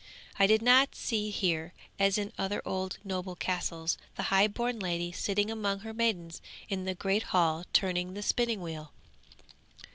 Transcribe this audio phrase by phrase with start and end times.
[0.39, 5.51] 'I did not see here, as in other old noble castles the highborn lady sitting
[5.51, 8.93] among her maidens in the great hall turning the spinning wheel.